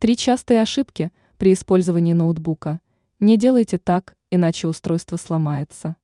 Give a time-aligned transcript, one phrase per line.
[0.00, 2.80] Три частые ошибки при использовании ноутбука.
[3.18, 5.96] Не делайте так, иначе устройство сломается.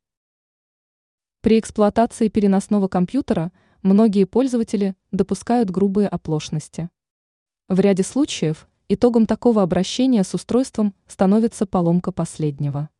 [1.42, 3.52] При эксплуатации переносного компьютера
[3.83, 6.91] многие пользователи допускают грубые оплошности.
[7.68, 12.91] В ряде случаев итогом такого обращения с устройством становится поломка последнего.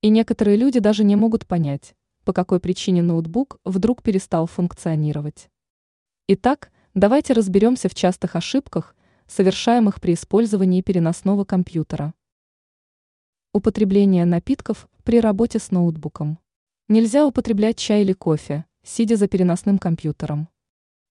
[0.00, 5.50] И некоторые люди даже не могут понять, по какой причине ноутбук вдруг перестал функционировать.
[6.26, 8.95] Итак, давайте разберемся в частых ошибках,
[9.26, 12.14] совершаемых при использовании переносного компьютера.
[13.52, 16.38] Употребление напитков при работе с ноутбуком.
[16.88, 20.48] Нельзя употреблять чай или кофе, сидя за переносным компьютером.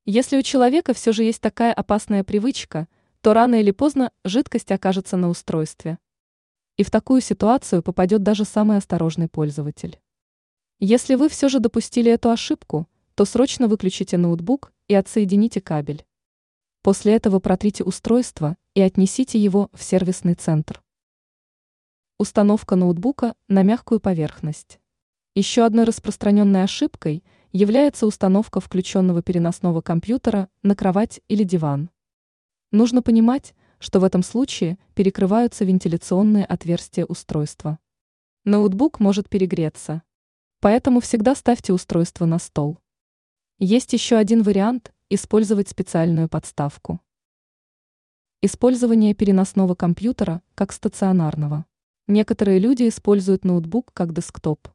[0.06, 2.88] Если у человека все же есть такая опасная привычка,
[3.22, 5.98] то рано или поздно жидкость окажется на устройстве.
[6.78, 10.00] И в такую ситуацию попадет даже самый осторожный пользователь.
[10.80, 16.06] Если вы все же допустили эту ошибку, то срочно выключите ноутбук и отсоедините кабель.
[16.86, 20.84] После этого протрите устройство и отнесите его в сервисный центр.
[22.20, 24.80] Установка ноутбука на мягкую поверхность.
[25.34, 31.90] Еще одной распространенной ошибкой является установка включенного переносного компьютера на кровать или диван.
[32.72, 37.80] Нужно понимать, что в этом случае перекрываются вентиляционные отверстия устройства.
[38.44, 40.04] Ноутбук может перегреться.
[40.60, 42.78] Поэтому всегда ставьте устройство на стол.
[43.58, 47.00] Есть еще один вариант Использовать специальную подставку.
[48.42, 51.68] Использование переносного компьютера как стационарного.
[52.08, 54.68] Некоторые люди используют ноутбук как десктоп.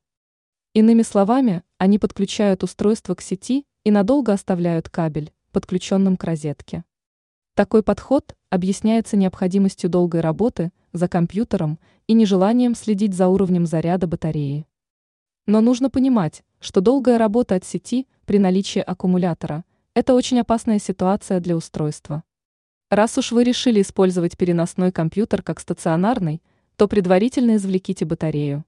[0.73, 6.84] Иными словами, они подключают устройство к сети и надолго оставляют кабель, подключенным к розетке.
[7.56, 14.69] Такой подход объясняется необходимостью долгой работы за компьютером и нежеланием следить за уровнем заряда батареи.
[15.47, 19.64] Но нужно понимать, что долгая работа от сети при наличии аккумулятора
[20.01, 22.25] это очень опасная ситуация для устройства.
[22.89, 26.41] Раз уж вы решили использовать переносной компьютер как стационарный,
[26.77, 28.65] то предварительно извлеките батарею.